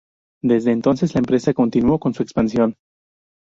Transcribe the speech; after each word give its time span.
Desde 0.41 0.71
entonces, 0.71 1.13
la 1.13 1.19
empresa 1.19 1.53
continuó 1.53 1.99
con 1.99 2.15
su 2.15 2.23
expansión. 2.23 2.75